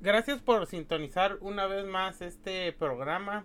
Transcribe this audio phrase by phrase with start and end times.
[0.00, 3.44] gracias por sintonizar una vez más este programa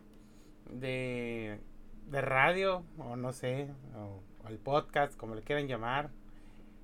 [0.69, 1.59] de,
[2.07, 6.11] de radio, o no sé, o, el podcast, como le quieran llamar.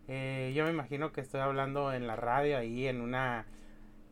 [0.07, 3.45] Eh, yo me imagino que estoy hablando en la radio ahí en una,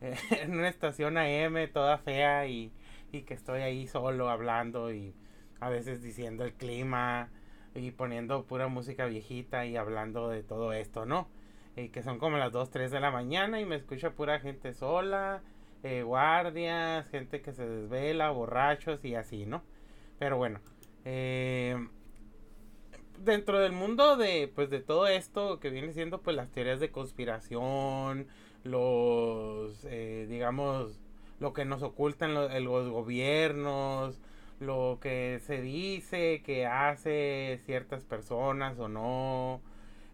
[0.00, 2.72] en una estación AM toda fea y,
[3.12, 5.14] y que estoy ahí solo hablando y
[5.60, 7.28] a veces diciendo el clima
[7.74, 11.28] y poniendo pura música viejita y hablando de todo esto, ¿no?
[11.80, 14.72] Y que son como las 2, 3 de la mañana y me escucha pura gente
[14.74, 15.42] sola,
[15.82, 19.62] eh, guardias, gente que se desvela, borrachos y así, ¿no?
[20.18, 20.60] Pero bueno,
[21.04, 21.76] eh,
[23.18, 26.90] dentro del mundo de, pues, de todo esto que viene siendo, pues, las teorías de
[26.90, 28.26] conspiración,
[28.64, 31.00] los, eh, digamos,
[31.38, 34.20] lo que nos ocultan los, los gobiernos,
[34.58, 39.62] lo que se dice que hace ciertas personas o no,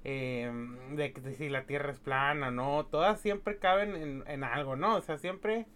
[0.09, 0.49] eh,
[0.93, 4.77] de, que si la tierra es plana o no, todas siempre caben en, en, algo,
[4.77, 4.95] ¿no?
[4.95, 5.67] O sea, siempre,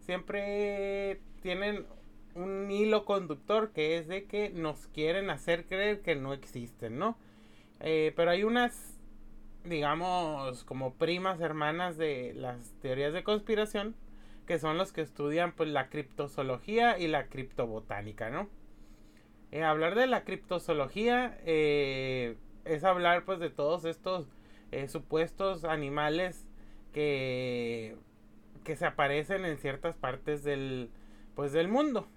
[0.00, 1.86] siempre tienen
[2.34, 7.16] un hilo conductor que es de que nos quieren hacer creer que no existen, ¿no?
[7.78, 8.98] Eh, pero hay unas,
[9.62, 13.94] digamos, como primas hermanas de las teorías de conspiración
[14.48, 18.48] que son los que estudian pues la criptozoología y la criptobotánica, ¿no?
[19.52, 24.28] Eh, hablar de la criptozoología eh, es hablar pues de todos estos
[24.72, 26.46] eh, supuestos animales
[26.92, 27.96] que,
[28.64, 30.90] que se aparecen en ciertas partes del
[31.34, 32.08] pues del mundo.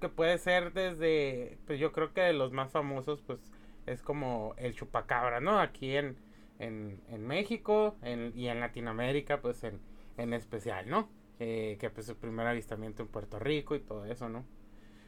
[0.00, 3.40] que puede ser desde, pues yo creo que de los más famosos pues
[3.86, 5.60] es como el chupacabra, ¿no?
[5.60, 6.16] Aquí en,
[6.58, 7.96] en, en México
[8.34, 9.80] y en Latinoamérica pues en,
[10.16, 11.08] en especial, ¿no?
[11.40, 14.44] Eh, que pues su primer avistamiento en Puerto Rico y todo eso, ¿no?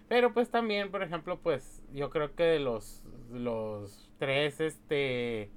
[0.08, 5.50] Pero pues también, por ejemplo, pues yo creo que los, los tres este,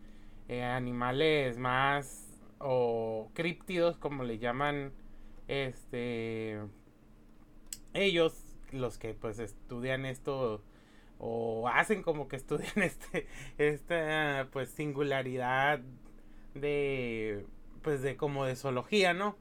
[0.48, 4.92] eh, animales más o críptidos, como le llaman,
[5.48, 6.60] este,
[7.94, 10.64] ellos, los que pues estudian esto
[11.20, 13.28] o hacen como que estudian este,
[13.58, 15.82] esta pues singularidad
[16.56, 17.46] de
[17.84, 19.38] pues de como de zoología, ¿no?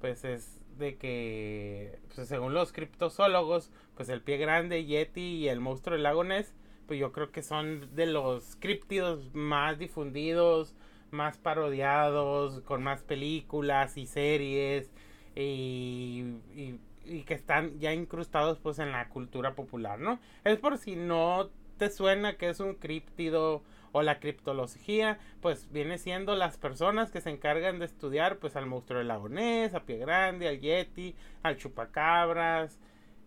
[0.00, 5.60] Pues es de que, pues según los criptozoólogos, pues el pie grande, Yeti y el
[5.60, 6.54] monstruo del lago Ness,
[6.86, 10.74] pues yo creo que son de los críptidos más difundidos,
[11.10, 14.90] más parodiados, con más películas y series
[15.34, 16.24] y,
[16.54, 20.18] y, que están ya incrustados pues en la cultura popular, ¿no?
[20.44, 23.62] Es por si no te suena que es un críptido
[23.92, 28.66] o la criptología, pues viene siendo las personas que se encargan de estudiar pues al
[28.66, 32.78] monstruo del lago Ness, a Pie Grande, al Yeti, al chupacabras,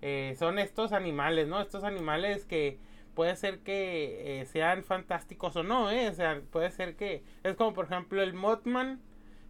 [0.01, 1.61] eh, son estos animales, ¿no?
[1.61, 2.79] Estos animales que
[3.13, 6.09] puede ser que eh, sean fantásticos o no, ¿eh?
[6.09, 9.01] O sea, puede ser que es como por ejemplo el Mothman,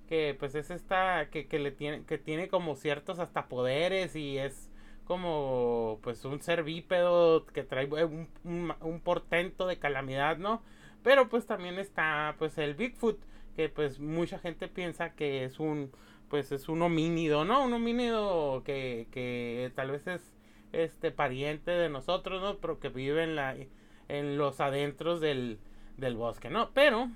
[0.08, 4.38] que pues es esta que, que le tiene que tiene como ciertos hasta poderes y
[4.38, 4.70] es
[5.06, 10.62] como pues un ser bípedo que trae un, un, un portento de calamidad, ¿no?
[11.04, 13.20] Pero pues también está pues el Bigfoot,
[13.56, 15.92] que pues mucha gente piensa que es un
[16.30, 17.64] pues es un homínido, ¿no?
[17.66, 20.34] Un homínido que, que tal vez es
[20.72, 22.58] este pariente de nosotros, ¿no?
[22.58, 23.56] Pero que vive en la
[24.08, 25.60] en los adentros del,
[25.98, 26.72] del bosque, ¿no?
[26.74, 27.10] Pero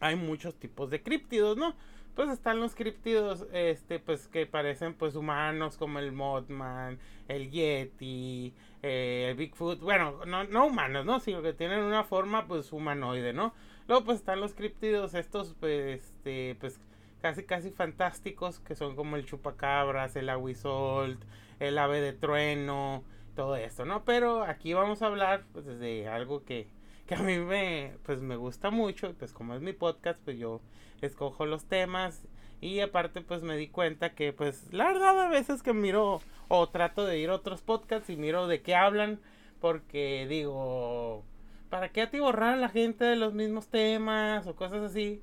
[0.00, 1.74] hay muchos tipos de críptidos, ¿no?
[2.14, 8.54] Pues están los críptidos, este, pues que parecen pues humanos como el Mothman, el Yeti,
[8.82, 11.18] eh, el Bigfoot, bueno, no, no humanos, ¿no?
[11.18, 13.52] Sino que tienen una forma pues humanoide, ¿no?
[13.88, 16.78] Luego pues están los críptidos estos, pues, este, pues
[17.20, 21.20] casi casi fantásticos que son como el chupacabras, el aguisolt,
[21.58, 23.02] el ave de trueno,
[23.34, 24.04] todo esto, ¿no?
[24.04, 26.68] Pero aquí vamos a hablar pues de algo que
[27.06, 30.60] que a mí me, pues me gusta mucho, pues como es mi podcast, pues yo
[31.06, 32.26] escojo los temas
[32.60, 36.68] y aparte pues me di cuenta que pues la verdad a veces que miro o
[36.68, 39.20] trato de ir a otros podcasts y miro de qué hablan
[39.60, 41.24] porque digo,
[41.70, 45.22] ¿para qué atiborrar a la gente de los mismos temas o cosas así?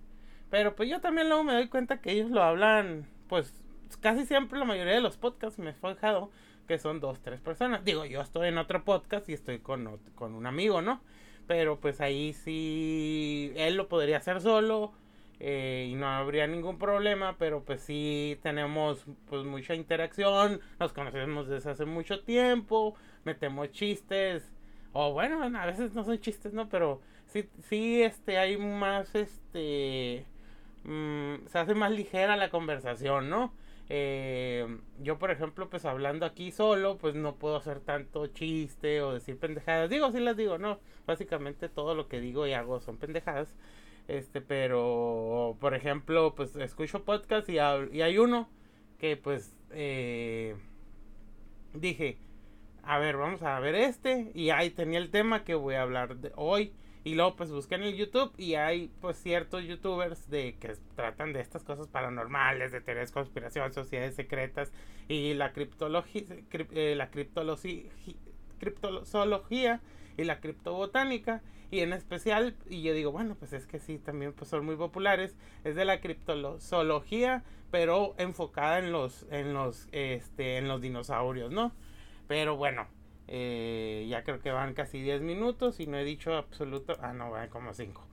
[0.49, 3.53] Pero pues yo también luego me doy cuenta que ellos lo hablan, pues
[4.01, 6.31] casi siempre la mayoría de los podcasts me he fijado
[6.67, 7.83] que son dos, tres personas.
[7.83, 11.01] Digo, yo estoy en otro podcast y estoy con, con un amigo, ¿no?
[11.51, 14.93] pero pues ahí sí él lo podría hacer solo
[15.43, 21.47] eh, y no habría ningún problema, pero pues sí tenemos pues mucha interacción, nos conocemos
[21.47, 22.93] desde hace mucho tiempo,
[23.23, 24.53] metemos chistes,
[24.93, 26.69] o bueno, a veces no son chistes, ¿no?
[26.69, 30.27] Pero sí, sí, este, hay más, este,
[30.83, 33.51] mmm, se hace más ligera la conversación, ¿no?
[33.89, 39.13] Eh, yo, por ejemplo, pues hablando aquí solo, pues no puedo hacer tanto chiste o
[39.13, 39.89] decir pendejadas.
[39.89, 40.79] Digo, sí las digo, no.
[41.07, 43.53] Básicamente todo lo que digo y hago son pendejadas.
[44.11, 48.49] Este, pero, por ejemplo, pues escucho podcast y, hay uno
[48.99, 50.57] que pues eh,
[51.73, 52.17] dije,
[52.83, 54.29] a ver, vamos a ver este.
[54.35, 56.73] Y ahí tenía el tema que voy a hablar de hoy.
[57.05, 61.31] Y luego pues busqué en el YouTube y hay pues ciertos youtubers de que tratan
[61.31, 64.73] de estas cosas paranormales, de teorías de conspiración, sociedades secretas
[65.07, 67.89] y la criptología, eh, la criptología,
[70.17, 71.41] y la criptobotánica
[71.71, 74.75] y en especial y yo digo bueno pues es que sí también pues son muy
[74.75, 81.51] populares es de la criptozoología pero enfocada en los en los este en los dinosaurios
[81.51, 81.71] no
[82.27, 82.87] pero bueno
[83.27, 87.31] eh, ya creo que van casi 10 minutos y no he dicho absoluto ah no
[87.31, 88.05] van como 5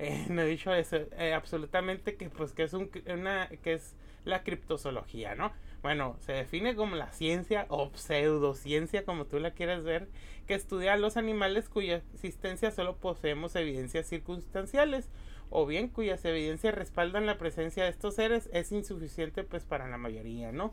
[0.00, 3.94] eh, no he dicho eso eh, absolutamente que pues que es un, una que es
[4.24, 5.52] la criptozoología no
[5.84, 10.08] bueno, se define como la ciencia o pseudociencia, como tú la quieras ver,
[10.46, 15.10] que estudia a los animales cuya existencia solo poseemos evidencias circunstanciales,
[15.50, 19.98] o bien cuyas evidencias respaldan la presencia de estos seres, es insuficiente pues para la
[19.98, 20.72] mayoría, ¿no?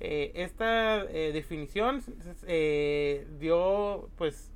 [0.00, 2.02] Eh, esta eh, definición
[2.48, 4.50] eh, dio pues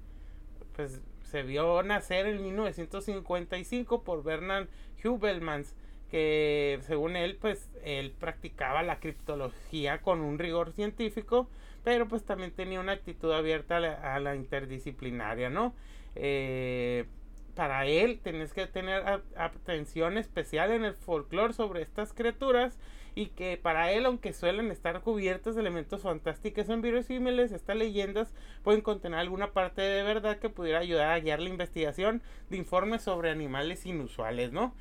[0.75, 1.01] pues
[1.31, 4.67] se vio nacer en 1955 por Bernard
[5.05, 5.77] Hubelmans
[6.13, 11.49] que según él, pues él practicaba la criptología con un rigor científico,
[11.85, 15.75] pero pues también tenía una actitud abierta a la, interdisciplinaria, ¿no?
[16.15, 17.07] Eh,
[17.55, 22.79] para él tenés que tener atención especial en el folclore sobre estas criaturas
[23.15, 28.35] y que para él, aunque suelen estar cubiertas de elementos fantásticos o inverosímiles, estas leyendas
[28.63, 32.21] pueden contener alguna parte de verdad que pudiera ayudar a guiar la investigación
[32.51, 34.75] de informes sobre animales inusuales, ¿no?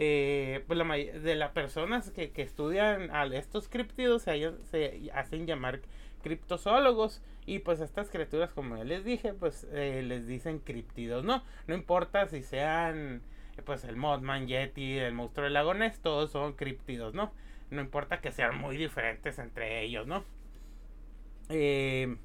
[0.00, 5.44] Eh, pues la de las personas que, que estudian a estos criptidos se, se, hacen
[5.44, 5.80] llamar
[6.22, 11.42] criptozoólogos y pues estas criaturas como ya les dije pues eh, les dicen criptidos no
[11.66, 13.22] no importa si sean
[13.64, 17.32] pues el Mothman Yeti el monstruo del lago Ness todos son criptidos no
[17.70, 20.22] no importa que sean muy diferentes entre ellos no
[21.48, 22.16] eh,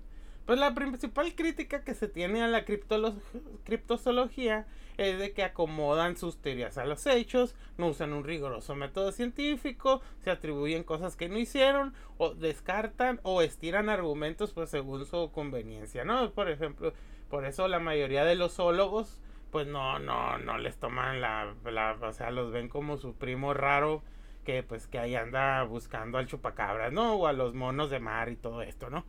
[0.46, 4.66] pues la principal crítica que se tiene a la criptozoología
[4.98, 10.02] es de que acomodan sus teorías a los hechos, no usan un riguroso método científico,
[10.20, 16.04] se atribuyen cosas que no hicieron, o descartan o estiran argumentos pues según su conveniencia,
[16.04, 16.32] ¿no?
[16.32, 16.94] Por ejemplo,
[17.30, 19.20] por eso la mayoría de los zoólogos
[19.52, 23.54] pues no, no, no les toman la, la, o sea, los ven como su primo
[23.54, 24.02] raro
[24.44, 27.16] que pues que ahí anda buscando al chupacabras, ¿no?
[27.16, 29.06] O a los monos de mar y todo esto, ¿no?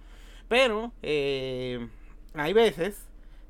[0.49, 1.89] Pero eh,
[2.35, 3.09] hay veces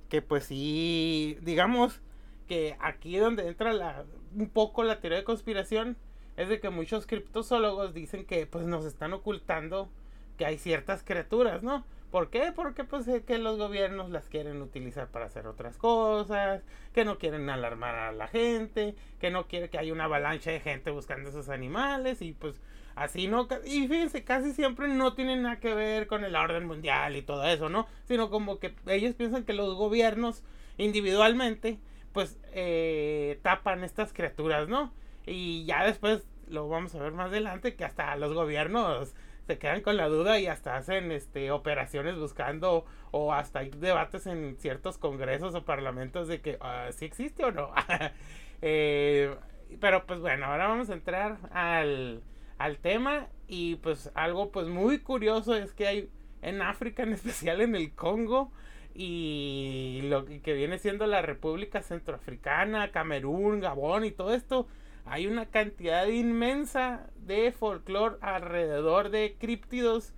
[0.08, 2.00] que pues sí, digamos
[2.49, 4.05] que aquí donde entra la,
[4.35, 5.96] un poco la teoría de conspiración
[6.37, 9.88] es de que muchos criptozoólogos dicen que pues nos están ocultando
[10.37, 11.85] que hay ciertas criaturas, ¿no?
[12.11, 12.52] ¿Por qué?
[12.55, 16.62] Porque pues que los gobiernos las quieren utilizar para hacer otras cosas,
[16.93, 20.61] que no quieren alarmar a la gente, que no quiere que haya una avalancha de
[20.61, 22.61] gente buscando esos animales y pues
[22.96, 27.17] Así no, y fíjense, casi siempre no tienen nada que ver con el orden mundial
[27.17, 27.88] y todo eso, ¿no?
[28.05, 30.44] Sino como que ellos piensan que los gobiernos
[30.79, 31.79] individualmente,
[32.12, 34.93] pues, eh, tapan estas criaturas, ¿no?
[35.26, 39.14] Y ya después lo vamos a ver más adelante, que hasta los gobiernos
[39.46, 44.26] se quedan con la duda y hasta hacen este operaciones buscando o hasta hay debates
[44.26, 47.73] en ciertos congresos o parlamentos de que ah, si existe o no.
[48.62, 49.35] eh,
[49.81, 52.23] pero pues bueno, ahora vamos a entrar al
[52.58, 56.10] al tema y pues algo pues muy curioso es que hay
[56.43, 58.52] en África, en especial en el Congo
[58.94, 64.69] y lo que viene siendo la República Centroafricana, Camerún, Gabón y todo esto,
[65.05, 70.14] hay una cantidad inmensa de folclore alrededor de críptidos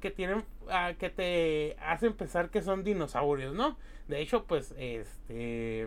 [0.00, 3.78] que tienen ah, que te hacen pensar que son dinosaurios, ¿no?
[4.08, 5.86] De hecho, pues este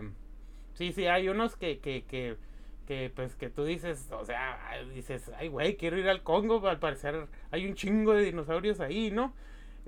[0.74, 2.36] sí, sí hay unos que que que
[2.90, 4.58] que pues que tú dices, o sea,
[4.92, 9.12] dices, ay güey, quiero ir al Congo, al parecer hay un chingo de dinosaurios ahí,
[9.12, 9.32] ¿no?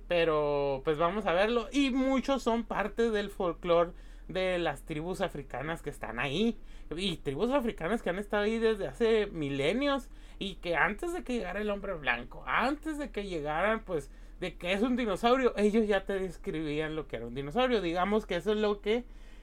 [0.06, 3.90] Pero pues vamos a verlo y muchos son parte del folclore
[4.28, 6.56] de las tribus africanas que están ahí
[6.96, 11.32] y tribus africanas que han estado ahí desde hace milenios y que antes de que
[11.32, 15.88] llegara el hombre blanco, antes de que llegaran pues de que es un dinosaurio, ellos
[15.88, 19.02] ya te describían lo que era un dinosaurio, digamos que eso es lo que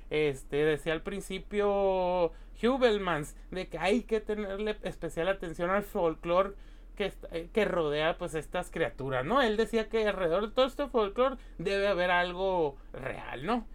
[0.09, 2.31] este decía al principio
[2.63, 6.53] Hubelmans, de que hay que tenerle especial atención al folclore
[6.95, 9.41] que, eh, que rodea pues estas criaturas, ¿no?
[9.41, 13.65] Él decía que alrededor de todo este folclore debe haber algo real, ¿no?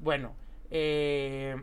[0.00, 0.34] Bueno,
[0.70, 1.62] eh,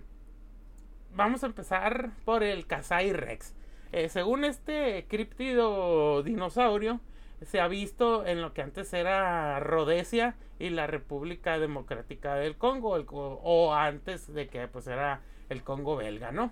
[1.14, 3.54] vamos a empezar por el Kasai Rex.
[3.92, 7.02] Eh, según este críptido dinosaurio,
[7.42, 12.92] se ha visto en lo que antes era Rhodesia y la República Democrática del Congo,
[12.92, 16.52] o antes de que pues era el Congo belga, ¿no?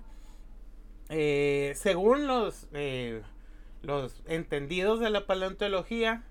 [1.10, 3.22] Eh, según los, eh,
[3.82, 6.24] los entendidos de la paleontología,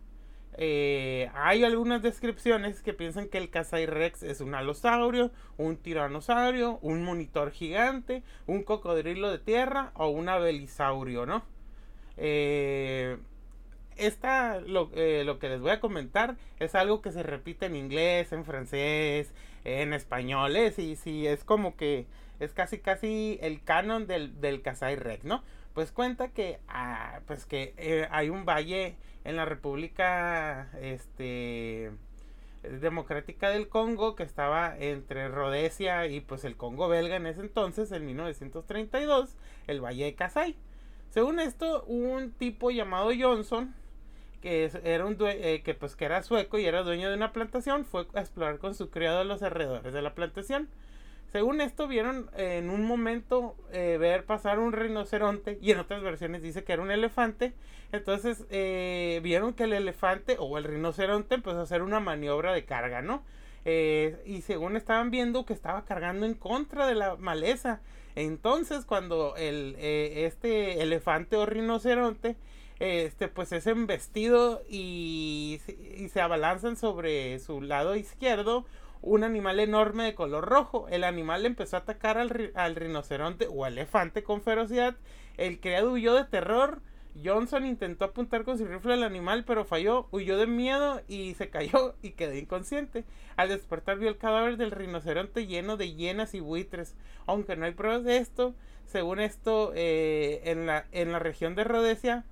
[0.58, 3.50] eh, hay algunas descripciones que piensan que el
[3.86, 10.28] Rex es un alosaurio, un tiranosaurio, un monitor gigante, un cocodrilo de tierra o un
[10.28, 11.44] abelisaurio, ¿no?
[13.96, 18.32] esta, lo, lo, que les voy a comentar es algo que se repite en inglés,
[18.32, 19.34] en francés,
[19.66, 20.70] en español, ¿eh?
[20.70, 22.06] sí, sí, es como que
[22.40, 25.42] es casi casi el canon del, del Rex, ¿no?
[25.74, 31.90] Pues cuenta que, ah, pues que eh, hay un valle en la República este,
[32.62, 37.92] Democrática del Congo que estaba entre Rhodesia y pues el Congo belga en ese entonces,
[37.92, 40.56] en 1932, el valle de Kasai.
[41.10, 43.74] Según esto, un tipo llamado Johnson,
[44.42, 47.84] que era un eh, que pues que era sueco y era dueño de una plantación,
[47.84, 50.68] fue a explorar con su criado los alrededores de la plantación.
[51.36, 56.40] Según esto, vieron en un momento eh, ver pasar un rinoceronte y en otras versiones
[56.40, 57.52] dice que era un elefante.
[57.92, 62.64] Entonces eh, vieron que el elefante o el rinoceronte empezó a hacer una maniobra de
[62.64, 63.22] carga, ¿no?
[63.66, 67.82] Eh, y según estaban viendo que estaba cargando en contra de la maleza.
[68.14, 72.36] Entonces cuando el, este elefante o rinoceronte
[72.78, 75.60] este pues es embestido y,
[75.98, 78.64] y se abalanzan sobre su lado izquierdo
[79.06, 80.88] un animal enorme de color rojo.
[80.88, 84.96] El animal empezó a atacar al, al rinoceronte o elefante con ferocidad.
[85.36, 86.82] El criado huyó de terror.
[87.24, 91.48] Johnson intentó apuntar con su rifle al animal, pero falló, huyó de miedo y se
[91.48, 93.04] cayó y quedó inconsciente.
[93.36, 96.94] Al despertar vio el cadáver del rinoceronte lleno de hienas y buitres.
[97.26, 101.64] Aunque no hay pruebas de esto, según esto, eh, en, la, en la región de
[101.64, 102.24] Rhodesia,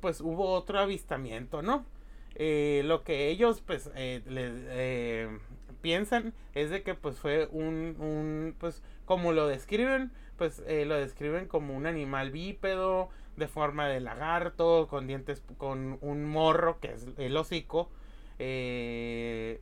[0.00, 1.86] pues hubo otro avistamiento, ¿no?
[2.34, 5.40] Eh, lo que ellos, pues, eh, les,
[5.82, 10.94] piensan es de que pues fue un, un pues como lo describen, pues eh, lo
[10.94, 16.92] describen como un animal bípedo, de forma de lagarto, con dientes, con un morro que
[16.92, 17.90] es el hocico,
[18.38, 19.60] eh,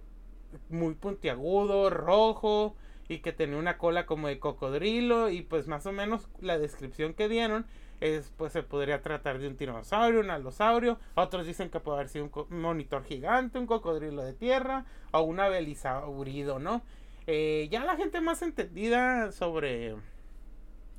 [0.69, 2.77] muy puntiagudo, rojo,
[3.11, 7.13] y que tenía una cola como de cocodrilo, y pues más o menos la descripción
[7.13, 7.67] que dieron
[8.01, 10.97] es, pues se podría tratar de un tiranosaurio, un alosaurio.
[11.17, 15.41] Otros dicen que puede haber sido un monitor gigante, un cocodrilo de tierra o un
[15.41, 16.83] abelisaurido, ¿no?
[17.27, 19.97] Eh, ya la gente más entendida sobre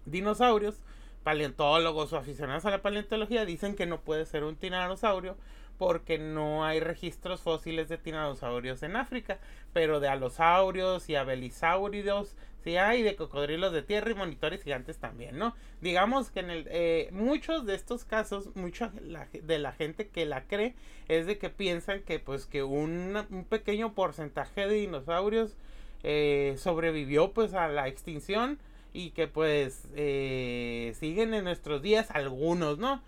[0.06, 0.84] dinosaurios,
[1.24, 5.38] paleontólogos o aficionados a la paleontología, dicen que no puede ser un tiranosaurio
[5.82, 9.40] porque no hay registros fósiles de tiranosaurios en África,
[9.74, 15.40] pero de alosaurios y abelisáuridos sí hay, de cocodrilos de tierra y monitores gigantes también,
[15.40, 15.56] ¿no?
[15.82, 18.92] Digamos que en el, eh, muchos de estos casos, mucha
[19.32, 20.76] de la gente que la cree
[21.08, 25.56] es de que piensan que pues que un, un pequeño porcentaje de dinosaurios
[26.04, 28.60] eh, sobrevivió pues a la extinción
[28.94, 33.02] y que pues eh, siguen en nuestros días algunos, ¿no?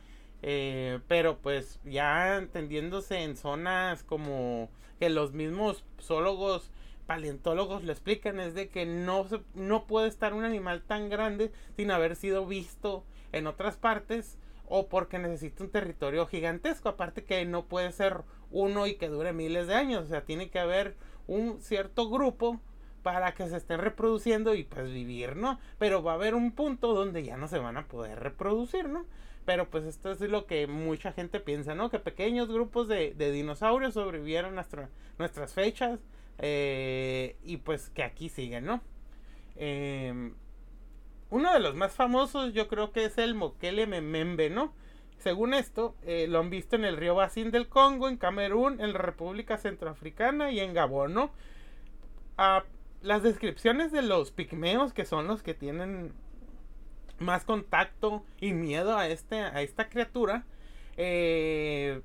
[0.45, 4.69] Eh, pero pues ya entendiéndose en zonas como
[4.99, 6.69] que los mismos zoólogos
[7.05, 11.53] paleontólogos le explican es de que no, se, no puede estar un animal tan grande
[11.77, 17.45] sin haber sido visto en otras partes o porque necesita un territorio gigantesco, aparte que
[17.45, 20.97] no puede ser uno y que dure miles de años, o sea, tiene que haber
[21.25, 22.59] un cierto grupo
[23.01, 25.59] para que se estén reproduciendo y pues vivir, ¿no?
[25.77, 29.05] Pero va a haber un punto donde ya no se van a poder reproducir, ¿no?
[29.45, 31.89] Pero pues esto es lo que mucha gente piensa, ¿no?
[31.89, 35.99] Que pequeños grupos de, dinosaurios sobrevivieron nuestra, nuestras fechas
[36.39, 38.81] eh, y pues que aquí siguen, ¿no?
[39.55, 40.33] Em,
[41.29, 44.73] uno de los más famosos yo creo que es el Mokele Memembe, ¿no?
[45.17, 48.93] Según esto, eh, lo han visto en el río Bacín del Congo, en Camerún, en
[48.93, 51.31] la República Centroafricana y en Gabón, ¿no?
[52.37, 52.63] Ah,
[53.01, 56.13] las descripciones de los pigmeos, que son los que tienen
[57.19, 60.45] más contacto y miedo a, este, a esta criatura,
[60.97, 62.01] eh,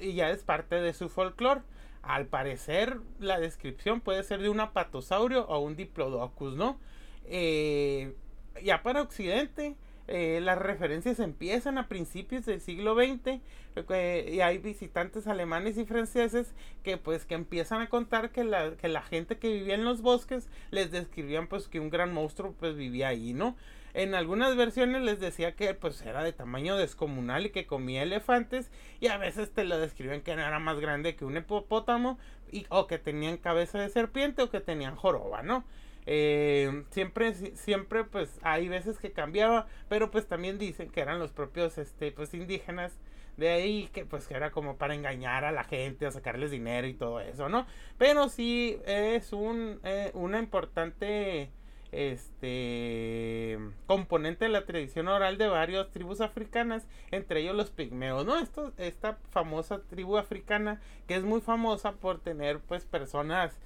[0.00, 1.62] y ya es parte de su folclore.
[2.02, 6.78] Al parecer, la descripción puede ser de un apatosaurio o un diplodocus, ¿no?
[7.24, 8.14] Eh,
[8.62, 13.40] ya para Occidente, eh, las referencias empiezan a principios del siglo XX
[13.88, 18.88] y hay visitantes alemanes y franceses que pues que empiezan a contar que la, que
[18.88, 22.76] la gente que vivía en los bosques les describían pues que un gran monstruo pues
[22.76, 23.56] vivía ahí, ¿no?
[23.94, 28.70] En algunas versiones les decía que pues era de tamaño descomunal y que comía elefantes
[29.00, 32.18] y a veces te lo describen que era más grande que un hipopótamo
[32.50, 35.64] y, o que tenían cabeza de serpiente o que tenían joroba, ¿no?
[36.06, 41.32] Eh, siempre, siempre pues hay veces que cambiaba, pero pues también dicen que eran los
[41.32, 42.92] propios este, pues indígenas
[43.36, 46.86] de ahí que pues que era como para engañar a la gente, a sacarles dinero
[46.86, 47.66] y todo eso, ¿no?
[47.98, 51.50] Pero sí es un, eh, una importante
[51.94, 58.36] este componente de la tradición oral de varias tribus africanas, entre ellos los pigmeos, ¿no?
[58.38, 63.56] Esto, esta famosa tribu africana que es muy famosa por tener pues personas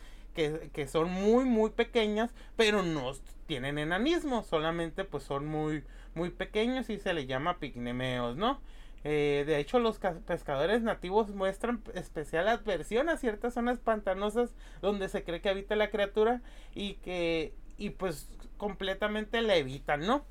[0.73, 3.13] que, son muy muy pequeñas, pero no
[3.47, 8.61] tienen enanismo, solamente pues son muy muy pequeños y se les llama pigmeos, ¿no?
[9.05, 14.51] Eh, de hecho, los pescadores nativos muestran especial adversión a ciertas zonas pantanosas
[14.83, 16.43] donde se cree que habita la criatura
[16.75, 20.25] y que, y pues completamente la evitan, ¿no?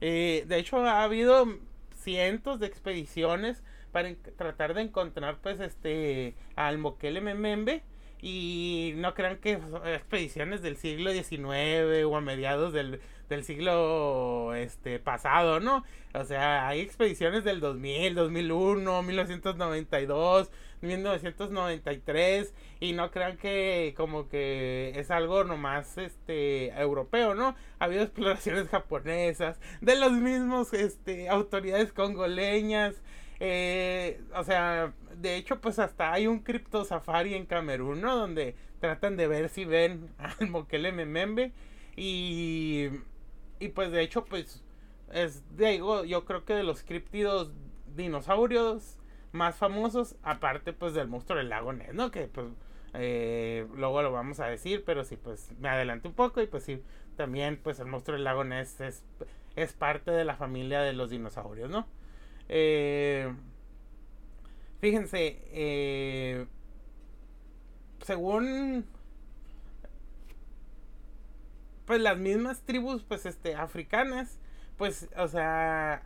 [0.00, 1.46] Eh, de hecho, ha habido
[1.94, 7.20] cientos de expediciones para tratar de encontrar, pues, este, al Moquele.
[8.28, 14.98] Y no crean que expediciones del siglo XIX o a mediados del del siglo este
[14.98, 15.84] pasado, ¿no?
[16.12, 24.92] O sea, hay expediciones del 2000, 2001, 1992, 1993 y no crean que como que
[24.96, 27.54] es algo nomás este europeo, ¿no?
[27.78, 32.96] Ha habido exploraciones japonesas de los mismos este autoridades congoleñas
[33.40, 38.16] eh, o sea, de hecho, pues hasta hay un cripto safari en Camerún, ¿no?
[38.16, 41.52] Donde tratan de ver si ven al Mokele Memembe.
[41.96, 42.90] Y
[43.58, 44.62] y pues de hecho, pues
[45.12, 47.52] es digo, yo creo que de los criptidos
[47.94, 48.98] dinosaurios
[49.32, 52.10] más famosos, aparte pues del monstruo del lago Ness, ¿no?
[52.10, 52.46] Que pues
[52.94, 56.64] eh, luego lo vamos a decir, pero sí, pues me adelanto un poco y pues
[56.64, 56.82] sí,
[57.16, 59.04] también pues el monstruo del lago Ness es,
[59.56, 61.86] es parte de la familia de los dinosaurios, ¿no?
[62.48, 63.32] Eh,
[64.80, 66.46] fíjense, eh,
[68.04, 68.86] según
[71.86, 74.38] pues las mismas tribus, pues, este, africanas,
[74.76, 76.02] pues, o sea,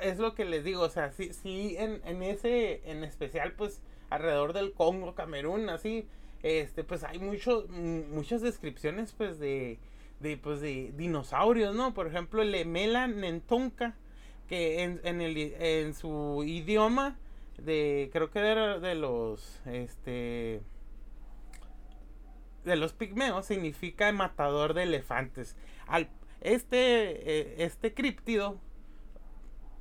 [0.00, 3.80] es lo que les digo, o sea, sí, sí, en, en ese, en especial, pues,
[4.10, 6.06] alrededor del Congo, Camerún, así,
[6.42, 9.78] este, pues, hay muchos, muchas descripciones, pues, de,
[10.20, 11.94] de, pues, de dinosaurios, ¿no?
[11.94, 13.94] Por ejemplo, el Emela Nentonka,
[14.48, 17.16] que en, en, el, en su idioma,
[17.58, 20.62] de, creo que era de los, este,
[22.64, 25.56] de los pigmeos significa matador de elefantes.
[25.86, 26.08] Al,
[26.40, 28.60] este, eh, este críptido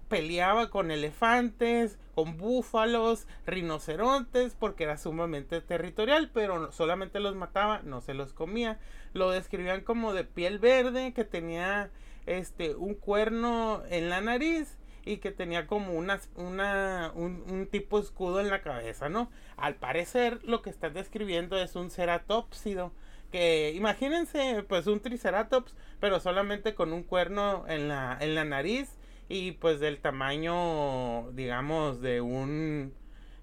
[0.08, 8.02] peleaba con elefantes, con búfalos, rinocerontes, porque era sumamente territorial, pero solamente los mataba, no
[8.02, 8.80] se los comía.
[9.14, 11.92] Lo describían como de piel verde, que tenía
[12.26, 18.00] este un cuerno en la nariz y que tenía como una, una, un, un, tipo
[18.00, 19.32] escudo en la cabeza, ¿no?
[19.56, 22.92] Al parecer lo que están describiendo es un ceratópsido.
[23.32, 28.98] Que imagínense pues un triceratops, pero solamente con un cuerno en la, en la nariz
[29.30, 32.94] y pues del tamaño, digamos, de un,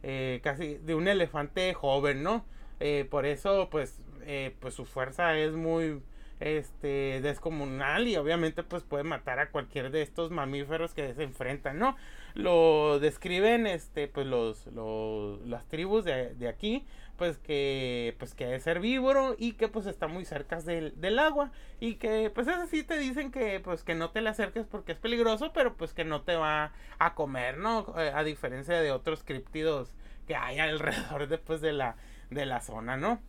[0.03, 2.45] eh, casi, de un elefante joven, ¿no?
[2.81, 6.01] Eh, por eso pues, eh, pues su fuerza es muy,
[6.45, 11.79] este descomunal y obviamente pues puede matar a cualquier de estos mamíferos que se enfrentan,
[11.79, 11.97] ¿no?
[12.35, 16.85] Lo describen este pues los, los las tribus de, de, aquí
[17.17, 21.51] pues que pues que es herbívoro y que pues está muy cerca del, del agua
[21.81, 24.93] y que pues es así te dicen que pues que no te le acerques porque
[24.93, 27.95] es peligroso pero pues que no te va a comer, ¿no?
[27.99, 29.95] Eh, a diferencia de otros criptidos
[30.27, 31.97] que hay alrededor después de la
[32.29, 33.21] de la zona, ¿no?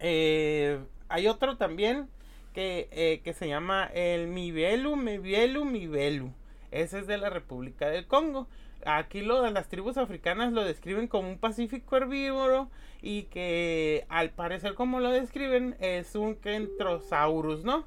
[0.00, 2.08] Eh, hay otro también
[2.52, 6.32] que, eh, que se llama el Mibelu, Mibelu, Mibelu.
[6.70, 8.48] Ese es de la República del Congo.
[8.84, 12.68] Aquí lo de las tribus africanas lo describen como un pacífico herbívoro
[13.00, 17.86] y que al parecer como lo describen es un Kentrosaurus, ¿no?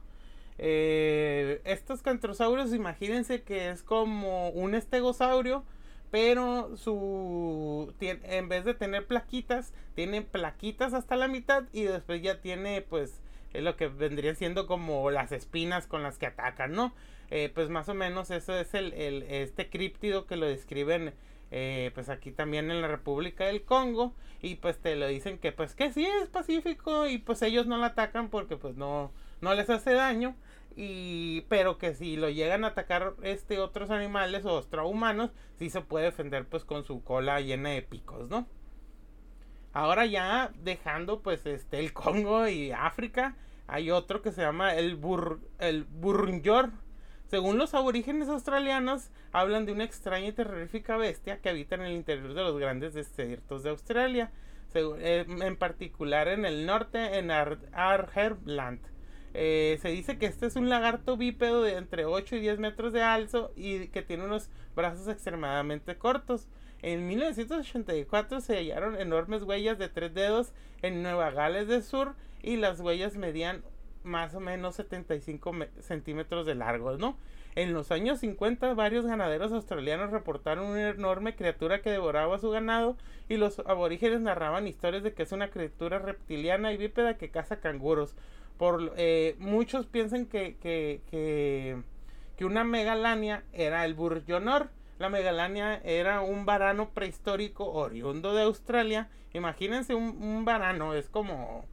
[0.58, 5.64] Eh, estos Kentrosaurus imagínense que es como un estegosaurio,
[6.12, 12.42] pero su en vez de tener plaquitas, tiene plaquitas hasta la mitad y después ya
[12.42, 13.22] tiene pues
[13.54, 16.94] es lo que vendría siendo como las espinas con las que atacan, ¿no?
[17.30, 21.14] Eh, pues más o menos eso es el, el este críptido que lo describen
[21.52, 25.52] eh, pues aquí también en la República del Congo y pues te lo dicen que
[25.52, 29.54] pues que sí es pacífico y pues ellos no lo atacan porque pues no no
[29.56, 30.36] les hace daño
[30.80, 35.82] y pero que si lo llegan a atacar este otros animales o humanos sí se
[35.82, 38.48] puede defender pues con su cola llena de picos no
[39.74, 43.36] ahora ya dejando pues este el Congo y África
[43.66, 45.88] hay otro que se llama el bur el
[47.26, 51.94] según los aborígenes australianos hablan de una extraña y terrorífica bestia que habita en el
[51.94, 54.32] interior de los grandes desiertos de Australia
[54.76, 58.97] eh, en particular en el norte en Arherland
[59.40, 62.92] eh, se dice que este es un lagarto bípedo de entre 8 y 10 metros
[62.92, 66.48] de alto y que tiene unos brazos extremadamente cortos.
[66.82, 72.56] En 1984 se hallaron enormes huellas de tres dedos en Nueva Gales del Sur y
[72.56, 73.64] las huellas medían
[74.04, 77.16] más o menos 75 centímetros de largo, ¿no?
[77.54, 82.98] En los años 50 varios ganaderos australianos reportaron una enorme criatura que devoraba su ganado
[83.30, 87.60] y los aborígenes narraban historias de que es una criatura reptiliana y bípeda que caza
[87.60, 88.16] canguros.
[88.58, 94.70] Por, eh, muchos piensan que, que, que, una megalania era el burjonor.
[95.00, 99.10] La megalania era un varano prehistórico oriundo de Australia.
[99.34, 101.66] Imagínense un, varano, es como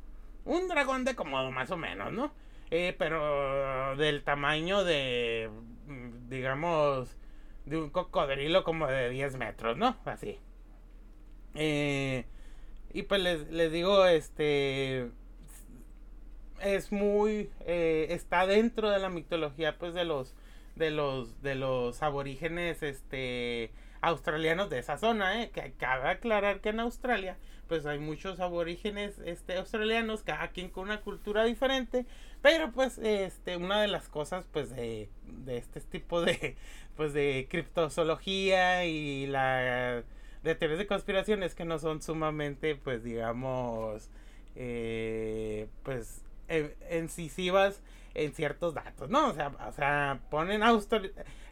[0.44, 2.32] un dragón de Komodo más o menos, ¿no?
[2.70, 5.48] Eh, pero del tamaño de,
[5.86, 7.16] mm, digamos,
[7.64, 9.96] de un cocodrilo como de 10 metros, ¿no?
[10.04, 10.38] Así.
[11.54, 12.26] Eh,
[12.92, 15.10] y pues les, les, digo, este,
[16.60, 20.34] es muy, eh, está dentro de la mitología, pues, de los,
[20.76, 25.50] de los, de los aborígenes, este, australianos de esa zona, ¿eh?
[25.50, 27.36] Que cabe aclarar que en Australia,
[27.68, 32.06] pues hay muchos aborígenes este, australianos, cada quien con una cultura diferente,
[32.42, 36.56] pero pues este, una de las cosas pues de, de este tipo de,
[36.96, 40.04] pues de criptozoología y la
[40.42, 44.10] de teorías de conspiración es que no son sumamente pues digamos
[44.56, 46.22] eh, pues
[46.90, 47.82] incisivas
[48.14, 49.28] en ciertos datos, ¿no?
[49.28, 50.62] O sea, o sea ponen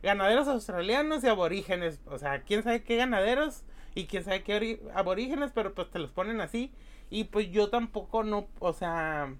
[0.02, 5.50] ganaderos australianos y aborígenes, o sea, quién sabe qué ganaderos y quién sabe qué aborígenes,
[5.52, 6.72] pero pues te los ponen así
[7.10, 9.34] y pues yo tampoco no, o sea,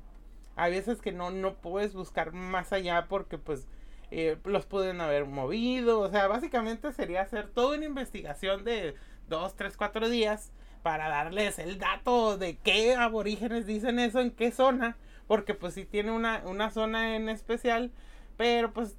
[0.57, 3.67] hay veces que no no puedes buscar más allá porque pues
[4.11, 8.95] eh, los pueden haber movido, o sea, básicamente sería hacer toda una investigación de
[9.29, 14.51] dos, tres, cuatro días para darles el dato de qué aborígenes dicen eso, en qué
[14.51, 14.99] zona,
[15.33, 17.91] porque pues si tiene una, una zona en especial,
[18.37, 18.99] pero pues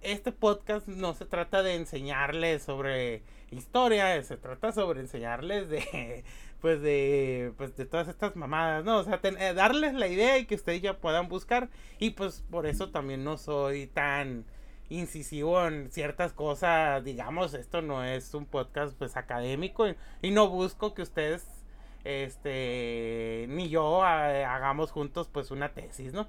[0.00, 6.24] este podcast no se trata de enseñarles sobre historia, se trata sobre enseñarles de
[6.62, 9.00] pues de pues de todas estas mamadas, ¿no?
[9.00, 11.68] O sea, eh, darles la idea y que ustedes ya puedan buscar
[11.98, 14.46] y pues por eso también no soy tan
[14.88, 19.84] incisivo en ciertas cosas, digamos, esto no es un podcast pues académico
[20.22, 21.59] y no busco que ustedes
[22.04, 26.28] este, ni yo hagamos juntos pues una tesis, ¿no?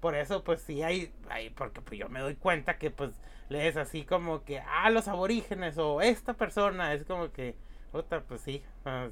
[0.00, 3.12] Por eso pues sí hay, hay, porque pues yo me doy cuenta que pues
[3.48, 7.56] lees así como que, ah, los aborígenes o esta persona, es como que,
[7.92, 8.62] otra, pues sí,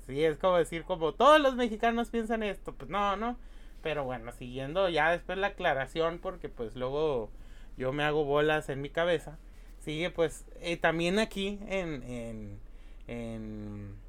[0.07, 3.39] sí, es como decir como todos los mexicanos piensan esto, pues no, no,
[3.83, 7.31] pero bueno, siguiendo ya después la aclaración porque pues luego
[7.77, 9.39] yo me hago bolas en mi cabeza,
[9.79, 12.61] sigue pues eh, también aquí en, en,
[13.07, 14.04] en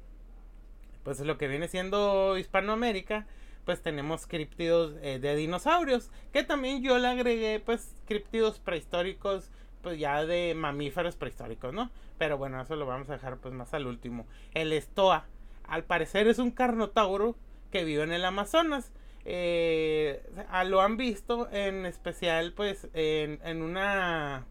[1.06, 3.26] pues lo que viene siendo Hispanoamérica,
[3.64, 10.00] pues tenemos criptidos eh, de dinosaurios, que también yo le agregué pues criptidos prehistóricos, pues
[10.00, 11.92] ya de mamíferos prehistóricos, ¿no?
[12.18, 14.26] Pero bueno, eso lo vamos a dejar pues más al último.
[14.52, 15.26] El estoa,
[15.68, 17.36] al parecer es un carnotauro
[17.70, 18.90] que vive en el Amazonas.
[19.24, 20.28] Eh,
[20.64, 24.44] lo han visto en especial pues en, una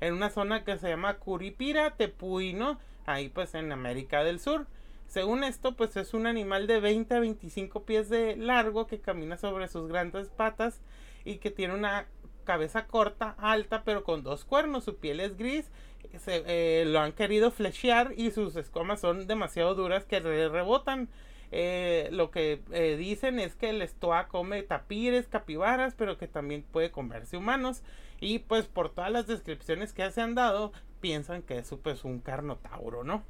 [0.00, 2.80] en una zona que se llama Curipira, Tepuy, ¿no?
[3.04, 4.66] Ahí pues en América del Sur.
[5.08, 9.38] Según esto, pues es un animal de 20 a 25 pies de largo que camina
[9.38, 10.82] sobre sus grandes patas
[11.24, 12.06] y que tiene una
[12.44, 14.84] cabeza corta, alta, pero con dos cuernos.
[14.84, 15.70] Su piel es gris.
[16.18, 21.08] Se, eh, lo han querido flechear y sus escomas son demasiado duras que rebotan.
[21.52, 26.62] Eh, lo que eh, dicen es que el estoa come tapires, capibaras, pero que también
[26.70, 27.82] puede comerse humanos.
[28.20, 32.20] Y pues por todas las descripciones que se han dado, piensan que es pues, un
[32.20, 33.24] carnotauro, ¿no?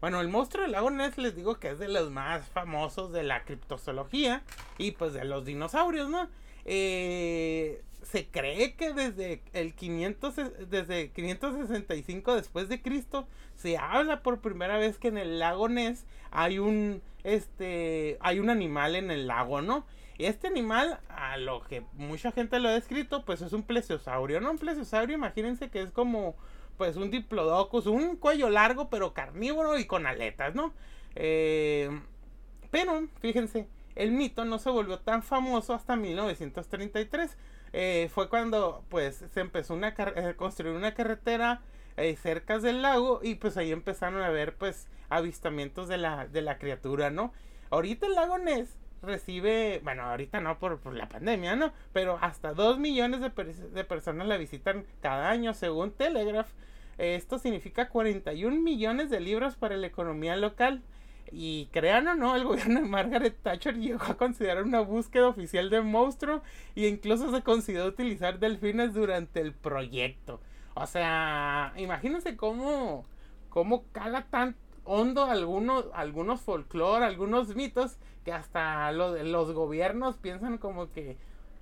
[0.00, 3.22] Bueno, el monstruo del lago Ness les digo que es de los más famosos de
[3.22, 4.42] la criptozoología
[4.78, 6.28] y pues de los dinosaurios, ¿no?
[6.64, 10.34] Eh, se cree que desde el 500,
[10.68, 16.04] desde 565 después de Cristo se habla por primera vez que en el lago Ness
[16.30, 19.86] hay un este hay un animal en el lago, ¿no?
[20.18, 24.50] Este animal, a lo que mucha gente lo ha descrito, pues es un plesiosaurio, ¿no?
[24.50, 26.36] Un plesiosaurio, imagínense que es como
[26.76, 30.72] pues un diplodocus, un cuello largo pero carnívoro y con aletas, ¿no?
[31.14, 31.90] Eh,
[32.70, 37.36] pero, fíjense, el mito no se volvió tan famoso hasta 1933.
[37.72, 41.62] Eh, fue cuando pues se empezó a eh, construir una carretera
[42.22, 46.58] cerca del lago y pues ahí empezaron a ver pues avistamientos de la, de la
[46.58, 47.32] criatura, ¿no?
[47.70, 48.76] Ahorita el lago Ness
[49.06, 51.72] recibe, bueno, ahorita no por, la pandemia, ¿no?
[51.92, 56.48] Pero hasta 2 millones de, de, personas la visitan cada año, según Telegraph.
[56.98, 60.82] Esto significa 41 millones de libras para la economía local.
[61.32, 65.70] Y crean o no, el gobierno de Margaret Thatcher llegó a considerar una búsqueda oficial
[65.70, 66.42] de monstruo
[66.74, 70.40] y incluso se consideró utilizar delfines durante el proyecto.
[70.74, 73.04] O sea, imagínense cómo,
[73.48, 74.54] cómo cala tan
[74.86, 81.16] hondo algunos, algunos folclore, algunos mitos que hasta lo, los gobiernos piensan como que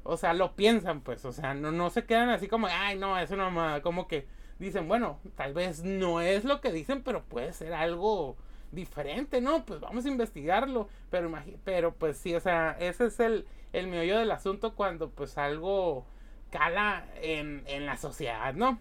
[0.05, 3.19] o sea, lo piensan, pues, o sea, no, no se quedan así como, ay, no,
[3.19, 3.51] eso no,
[3.83, 4.27] como que
[4.59, 8.37] dicen, bueno, tal vez no es lo que dicen, pero puede ser algo
[8.71, 9.65] diferente, ¿no?
[9.65, 11.33] Pues vamos a investigarlo, pero,
[11.65, 16.05] pero pues sí, o sea, ese es el, el meollo del asunto cuando pues algo
[16.51, 18.79] cala en, en la sociedad, ¿no?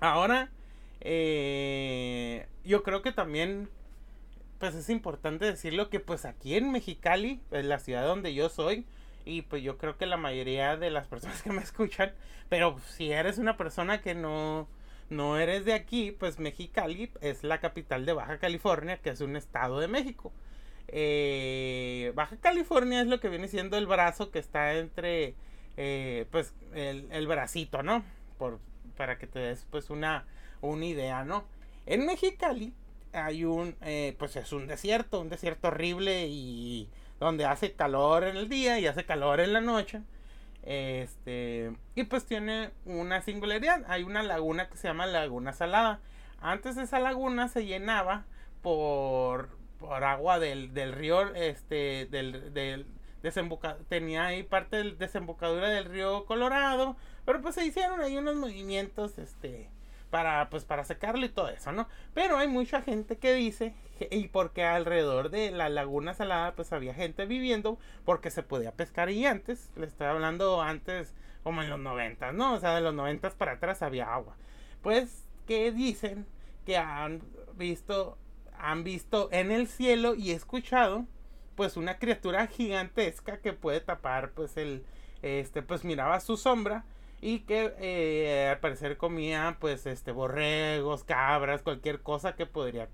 [0.00, 0.50] Ahora,
[1.08, 3.68] eh, yo creo que también
[4.58, 8.86] pues es importante decirlo que pues aquí en Mexicali, en la ciudad donde yo soy,
[9.24, 12.12] y pues yo creo que la mayoría de las personas que me escuchan,
[12.48, 14.68] pero si eres una persona que no,
[15.08, 19.36] no eres de aquí, pues Mexicali es la capital de Baja California, que es un
[19.36, 20.32] estado de México.
[20.88, 25.34] Eh, Baja California es lo que viene siendo el brazo que está entre,
[25.76, 28.04] eh, pues, el, el, bracito, ¿no?
[28.38, 28.60] Por,
[28.96, 30.24] para que te des, pues, una,
[30.60, 31.44] una idea, ¿no?
[31.86, 32.72] En Mexicali
[33.12, 36.88] hay un, eh, pues es un desierto, un desierto horrible y
[37.18, 40.02] donde hace calor en el día y hace calor en la noche.
[40.62, 43.84] Este, y pues tiene una singularidad.
[43.88, 46.00] Hay una laguna que se llama Laguna Salada.
[46.40, 48.26] Antes esa laguna se llenaba
[48.62, 52.86] por, por agua del, del río, este, del, del
[53.22, 56.96] desemboca tenía ahí parte de desembocadura del río Colorado.
[57.24, 59.70] Pero pues se hicieron ahí unos movimientos, este,
[60.10, 61.88] para pues para secarlo y todo eso, ¿no?
[62.14, 63.74] Pero hay mucha gente que dice
[64.10, 69.10] y porque alrededor de la laguna salada pues había gente viviendo porque se podía pescar
[69.10, 72.54] y antes, le estoy hablando antes como en los noventas, ¿no?
[72.54, 74.36] O sea, de los noventas para atrás había agua.
[74.82, 76.26] Pues que dicen
[76.64, 77.22] que han
[77.54, 78.18] visto
[78.58, 81.06] han visto en el cielo y escuchado
[81.56, 84.84] pues una criatura gigantesca que puede tapar pues el
[85.22, 86.84] este pues miraba su sombra
[87.20, 92.88] y que eh, al parecer comía pues este borregos, cabras, cualquier cosa que podría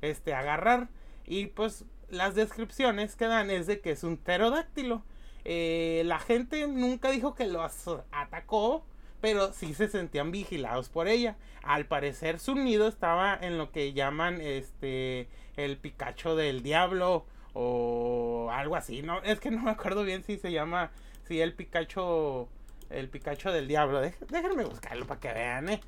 [0.00, 0.88] este agarrar
[1.24, 5.02] y pues las descripciones que dan es de que es un pterodáctilo.
[5.44, 8.84] Eh, la gente nunca dijo que los atacó,
[9.20, 11.36] pero sí se sentían vigilados por ella.
[11.62, 18.48] Al parecer su nido estaba en lo que llaman este el picacho del diablo o
[18.52, 20.92] algo así, no es que no me acuerdo bien si se llama
[21.24, 22.48] si el picacho
[22.90, 24.00] el Pikachu del Diablo.
[24.00, 25.80] déjenme buscarlo para que vean, ¿eh?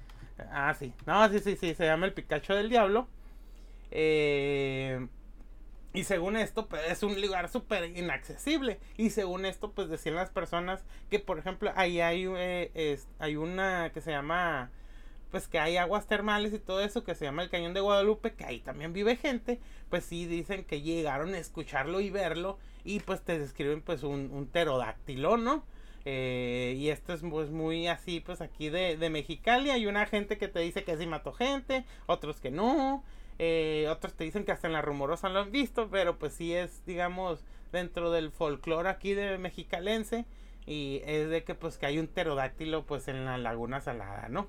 [0.50, 0.92] Ah, sí.
[1.06, 1.74] No, sí, sí, sí.
[1.74, 3.08] Se llama el Pikachu del Diablo.
[3.90, 5.06] Eh,
[5.92, 8.78] y según esto, pues es un lugar súper inaccesible.
[8.96, 13.00] Y según esto, pues decían las personas que, por ejemplo, ahí hay, eh,
[13.36, 14.70] una que se llama,
[15.30, 18.34] pues que hay aguas termales y todo eso, que se llama el Cañón de Guadalupe,
[18.34, 19.60] que ahí también vive gente.
[19.88, 22.58] Pues sí, dicen que llegaron a escucharlo y verlo.
[22.84, 25.64] Y pues te describen pues un, un pterodáctilo, ¿no?
[26.04, 29.70] Eh, y esto es pues, muy así, pues aquí de, de, Mexicali.
[29.70, 33.04] Hay una gente que te dice que sí mató gente, otros que no.
[33.38, 36.54] Eh, otros te dicen que hasta en la rumorosa lo han visto, pero pues sí
[36.54, 40.24] es, digamos, dentro del folclore aquí de mexicalense.
[40.66, 44.48] Y es de que pues que hay un pterodáctilo pues en la laguna salada, ¿no?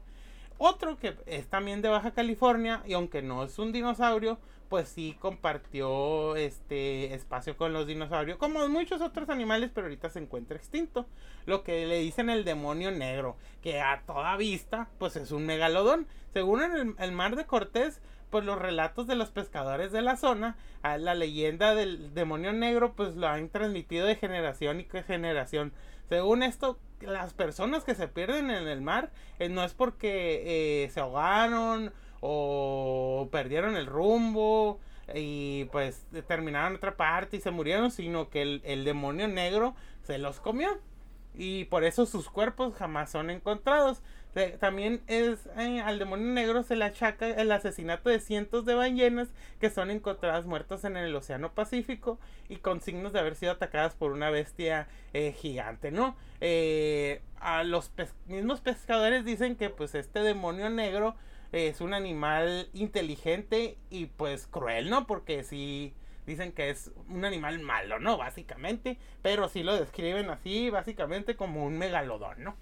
[0.57, 4.37] Otro que es también de Baja California y aunque no es un dinosaurio,
[4.71, 10.19] pues sí compartió este espacio con los dinosaurios, como muchos otros animales, pero ahorita se
[10.19, 11.07] encuentra extinto.
[11.45, 16.07] Lo que le dicen el demonio negro, que a toda vista, pues es un megalodón.
[16.31, 20.55] Según en el, mar de Cortés, pues los relatos de los pescadores de la zona,
[20.83, 25.73] la leyenda del demonio negro, pues lo han transmitido de generación y generación.
[26.07, 30.89] Según esto, las personas que se pierden en el mar eh, no es porque eh,
[30.91, 34.79] se ahogaron o perdieron el rumbo
[35.13, 40.39] y pues terminaron otra parte y se murieron, sino que el, demonio negro se los
[40.39, 40.79] comió
[41.33, 44.01] y por eso sus cuerpos jamás son encontrados.
[44.61, 49.27] También es eh, al demonio negro se le achaca el asesinato de cientos de ballenas
[49.59, 53.93] que son encontradas muertas en el Océano Pacífico y con signos de haber sido atacadas
[53.93, 56.15] por una bestia eh, gigante, ¿no?
[56.39, 57.91] Eh, a los
[58.27, 61.15] mismos pescadores dicen que pues este demonio negro
[61.51, 65.05] es un animal inteligente y pues cruel, ¿no?
[65.05, 65.93] Porque sí
[66.25, 68.17] dicen que es un animal malo, ¿no?
[68.17, 72.55] Básicamente, pero sí lo describen así, básicamente como un megalodón, ¿no?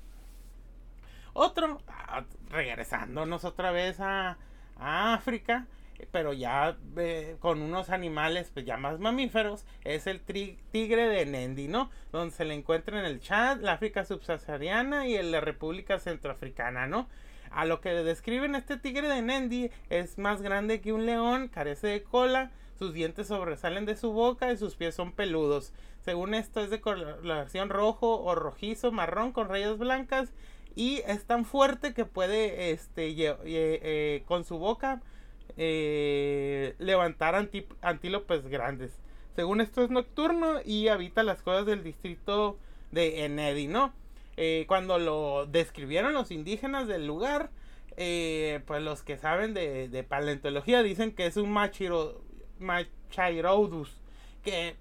[1.33, 4.37] Otro, ah, regresándonos otra vez a,
[4.81, 5.67] África,
[6.11, 11.67] pero ya eh, con unos animales pues ya más mamíferos, es el tigre de Nendi,
[11.67, 11.89] ¿no?
[12.13, 16.87] Donde se le encuentra en el Chad, la África subsahariana y en la República Centroafricana,
[16.87, 17.09] ¿no?
[17.51, 21.87] A lo que describen este tigre de Nendi es más grande que un león, carece
[21.87, 25.73] de cola, sus dientes sobresalen de su boca y sus pies son peludos.
[26.01, 30.31] Según esto es de coloración rojo o rojizo, marrón con rayas blancas
[30.75, 35.01] y es tan fuerte que puede este, eh, con su boca
[35.57, 37.35] eh, levantar
[37.81, 38.97] antílopes grandes.
[39.35, 42.57] Según esto es nocturno y habita las cuevas del distrito
[42.91, 43.93] de Enedi, ¿no?
[44.41, 47.49] Eh, cuando lo describieron los indígenas del lugar,
[47.97, 52.21] eh, pues los que saben de, paleontología dicen que es un machiro,
[52.57, 53.99] Machairodus,
[54.41, 54.77] que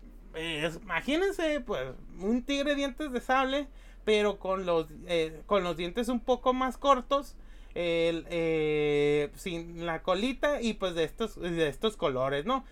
[0.81, 1.89] imagínense, pues,
[2.21, 3.67] un tigre dientes de sable,
[4.05, 7.35] pero con los, eh, con los dientes un poco más cortos,
[7.75, 12.65] sin la colita y pues de estos, de estos colores, ¿no?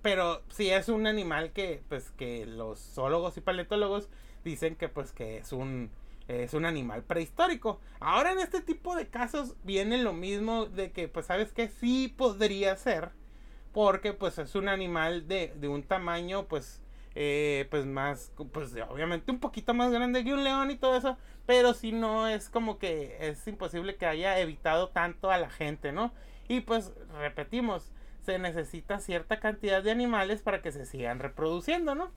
[0.00, 4.08] pero sí es un animal que, pues, que los zoólogos y paleontólogos
[4.48, 5.90] dicen que pues que es un
[6.28, 7.80] es un animal prehistórico.
[8.00, 12.08] Ahora en este tipo de casos viene lo mismo de que pues sabes que sí
[12.16, 13.10] podría ser
[13.72, 16.82] porque pues es un animal de, de un tamaño pues
[17.14, 21.16] eh, pues más pues obviamente un poquito más grande que un león y todo eso
[21.46, 25.92] pero si no es como que es imposible que haya evitado tanto a la gente
[25.92, 26.12] no
[26.48, 32.10] y pues repetimos se necesita cierta cantidad de animales para que se sigan reproduciendo no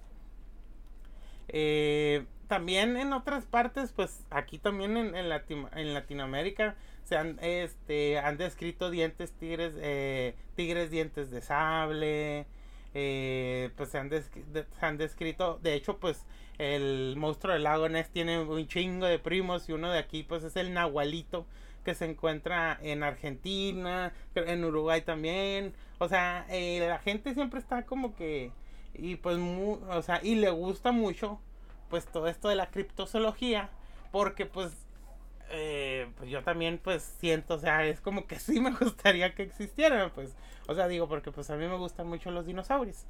[1.48, 5.32] eh, también en otras partes, pues aquí también en, en,
[5.76, 12.46] en Latinoamérica se han, este, han descrito dientes tigres, eh, tigres dientes de sable,
[12.94, 14.12] eh, pues se han,
[14.82, 16.26] han, descrito, de hecho pues
[16.58, 20.44] el monstruo del lago Ness tiene un chingo de primos y uno de aquí pues
[20.44, 21.46] es el nahualito
[21.86, 28.16] que se encuentra en Argentina, en Uruguay también, o sea, la gente siempre está como
[28.16, 28.52] que
[28.94, 31.40] y pues, o sea, y le gusta mucho,
[31.90, 33.70] pues todo esto de la criptozoología,
[34.12, 34.72] porque pues,
[35.50, 39.44] eh, pues yo también pues siento, o sea, es como que sí me gustaría que
[39.44, 40.36] existieran, pues,
[40.68, 43.06] o sea, digo, porque pues a mí me gustan mucho los dinosaurios,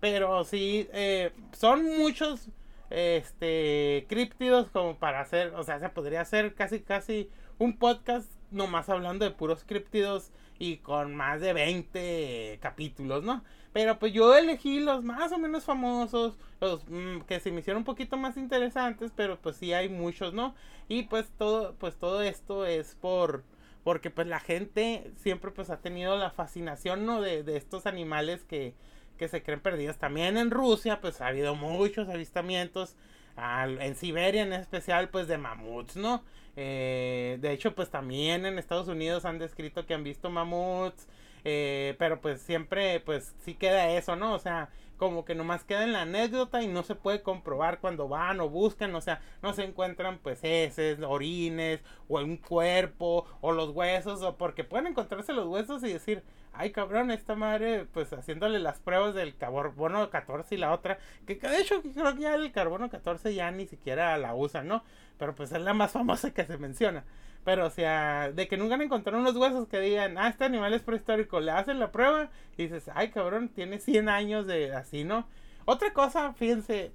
[0.00, 2.48] pero sí, eh, son muchos,
[2.90, 8.88] este, críptidos como para hacer, o sea, se podría hacer casi, casi un podcast nomás
[8.88, 13.42] hablando de puros críptidos y con más de 20 capítulos, ¿no?
[13.76, 17.80] Pero pues yo elegí los más o menos famosos, los mm, que se me hicieron
[17.82, 20.54] un poquito más interesantes, pero pues sí hay muchos, ¿no?
[20.88, 23.44] Y pues todo, pues todo esto es por,
[23.84, 27.20] porque pues la gente siempre pues ha tenido la fascinación, ¿no?
[27.20, 28.72] De, de estos animales que,
[29.18, 29.98] que se creen perdidos.
[29.98, 32.96] También en Rusia pues ha habido muchos avistamientos,
[33.36, 36.24] en Siberia en especial pues de mamuts, ¿no?
[36.56, 41.06] Eh, de hecho pues también en Estados Unidos han descrito que han visto mamuts.
[41.48, 44.34] Eh, pero pues siempre, pues sí queda eso, ¿no?
[44.34, 48.08] O sea, como que nomás queda en la anécdota y no se puede comprobar cuando
[48.08, 53.52] van o buscan, o sea, no se encuentran pues heces, orines, o un cuerpo, o
[53.52, 58.12] los huesos, o porque pueden encontrarse los huesos y decir, ay cabrón, esta madre, pues
[58.12, 62.34] haciéndole las pruebas del carbono 14 y la otra, que de hecho creo que ya
[62.34, 64.82] el carbono 14 ya ni siquiera la usan, ¿no?
[65.16, 67.04] Pero pues es la más famosa que se menciona.
[67.46, 70.74] Pero, o sea, de que nunca han encontrado unos huesos que digan, ah, este animal
[70.74, 75.04] es prehistórico, le hacen la prueba y dices, ay, cabrón, tiene 100 años de así,
[75.04, 75.28] ¿no?
[75.64, 76.90] Otra cosa, fíjense,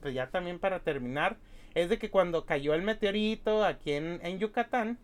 [0.00, 1.36] pues ya también para terminar,
[1.74, 4.98] es de que cuando cayó el meteorito aquí en, en Yucatán,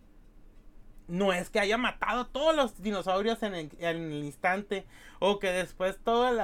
[1.07, 4.87] no es que haya matado a todos los dinosaurios en el, instante
[5.19, 6.35] o que después todos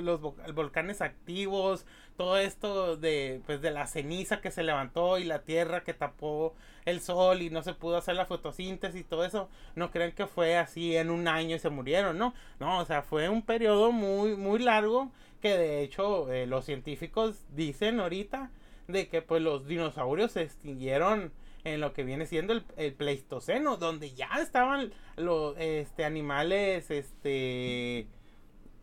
[0.00, 0.20] los
[0.54, 5.82] volcanes activos todo esto de pues de la ceniza que se levantó y la tierra
[5.82, 9.90] que tapó el sol y no se pudo hacer la fotosíntesis y todo eso no
[9.90, 13.28] creen que fue así en un año y se murieron no no o sea fue
[13.28, 18.50] un periodo muy muy largo que de hecho eh, los científicos dicen ahorita
[18.88, 21.32] de que pues los dinosaurios se extinguieron
[21.64, 28.08] en lo que viene siendo el, Pleistoceno, donde ya estaban los este, animales este,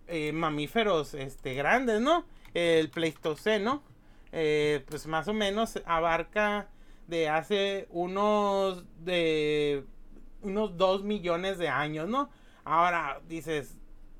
[0.07, 2.25] eh, mamíferos este, grandes, ¿no?
[2.53, 3.83] El Pleistoceno,
[4.31, 6.69] eh, pues más o menos abarca
[7.07, 9.83] de hace unos de
[10.41, 12.29] unos 2 millones de años, ¿no?
[12.63, 13.77] Ahora dices,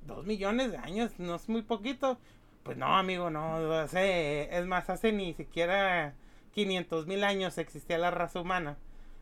[0.07, 2.17] 2 millones de años no es muy poquito.
[2.63, 6.13] Pues no, amigo, no, hace, es más, hace ni siquiera
[6.53, 8.77] 500 mil años existía la raza humana.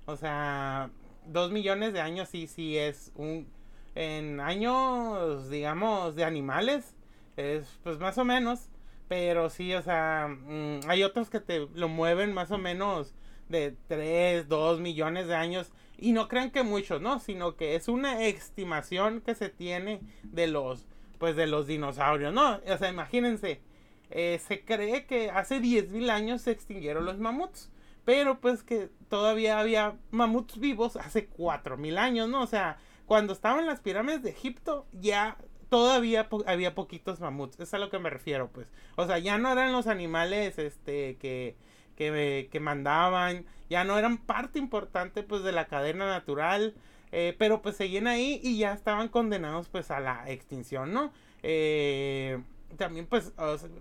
[0.05, 0.89] O sea,
[1.27, 3.47] 2 millones de años sí, sí es un...
[3.95, 6.95] En años, digamos, de animales,
[7.35, 8.69] es pues más o menos.
[9.07, 13.13] Pero sí, o sea, mm, hay otros que te lo mueven más o menos
[13.49, 15.71] de 3, 2 millones de años.
[15.97, 17.19] Y no crean que muchos, ¿no?
[17.19, 20.85] Sino que es una estimación que se tiene de los,
[21.17, 22.59] pues de los dinosaurios, ¿no?
[22.67, 23.61] O sea, imagínense,
[24.09, 27.71] eh, se cree que hace 10.000 años se extinguieron los mamuts.
[28.05, 32.41] Pero pues que todavía había mamuts vivos hace 4.000 años, ¿no?
[32.41, 35.37] O sea, cuando estaban las pirámides de Egipto ya
[35.69, 37.59] todavía había poquitos mamuts.
[37.59, 38.71] Es a lo que me refiero, pues.
[38.95, 41.55] O sea, ya no eran los animales este, que,
[41.95, 43.45] que, que mandaban.
[43.69, 46.75] Ya no eran parte importante pues de la cadena natural.
[47.11, 51.13] Eh, pero pues seguían ahí y ya estaban condenados pues a la extinción, ¿no?
[51.41, 52.41] Eh,
[52.77, 53.33] también pues,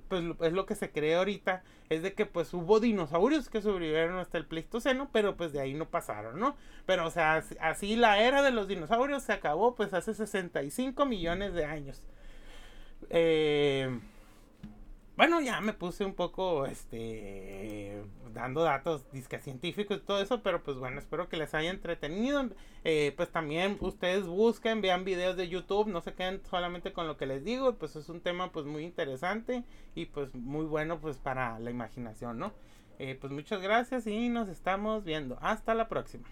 [0.09, 4.19] pues es lo que se cree ahorita, es de que pues hubo dinosaurios que sobrevivieron
[4.19, 6.57] hasta el Pleistoceno, pero pues de ahí no pasaron, ¿no?
[6.87, 11.55] Pero o sea, así la era de los dinosaurios se acabó pues hace 65 millones
[11.55, 12.03] de años.
[13.11, 14.01] Eh,
[15.17, 18.03] bueno, ya me puse un poco, este,
[18.35, 22.51] dando datos disque científicos y todo eso, pero pues bueno, espero que les haya entretenido.
[22.85, 27.17] Eh, pues también ustedes busquen, vean videos de YouTube, no se queden solamente con lo
[27.17, 29.65] que les digo, pues es un tema pues muy interesante
[29.95, 32.53] y pues muy bueno pues para la imaginación, ¿no?
[32.99, 35.39] Eh, pues muchas gracias y nos estamos viendo.
[35.41, 36.29] Hasta la próxima.